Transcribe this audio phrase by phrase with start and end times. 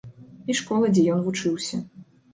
[0.53, 1.81] І школа, дзе ён вучыўся.